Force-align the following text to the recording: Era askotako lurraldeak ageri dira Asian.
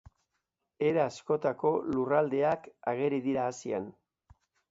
Era 0.87 1.03
askotako 1.09 1.73
lurraldeak 1.91 2.65
ageri 2.95 3.23
dira 3.29 3.47
Asian. 3.53 3.85